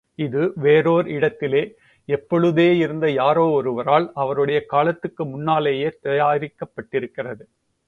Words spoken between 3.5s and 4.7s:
ஒருவரால், அவருடைய,